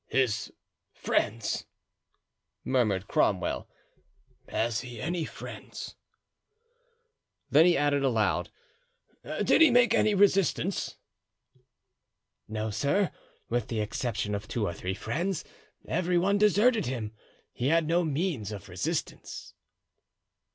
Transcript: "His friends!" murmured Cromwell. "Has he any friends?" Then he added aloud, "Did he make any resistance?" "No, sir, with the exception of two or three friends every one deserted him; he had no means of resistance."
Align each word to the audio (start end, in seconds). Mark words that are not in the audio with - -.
"His 0.07 0.51
friends!" 0.95 1.67
murmured 2.65 3.07
Cromwell. 3.07 3.69
"Has 4.49 4.79
he 4.81 4.99
any 4.99 5.25
friends?" 5.25 5.93
Then 7.51 7.67
he 7.67 7.77
added 7.77 8.03
aloud, 8.03 8.49
"Did 9.43 9.61
he 9.61 9.69
make 9.69 9.93
any 9.93 10.15
resistance?" 10.15 10.95
"No, 12.47 12.71
sir, 12.71 13.11
with 13.47 13.67
the 13.67 13.79
exception 13.79 14.33
of 14.33 14.47
two 14.47 14.65
or 14.65 14.73
three 14.73 14.95
friends 14.95 15.45
every 15.87 16.17
one 16.17 16.39
deserted 16.39 16.87
him; 16.87 17.11
he 17.53 17.67
had 17.67 17.85
no 17.87 18.03
means 18.03 18.51
of 18.51 18.69
resistance." 18.69 19.53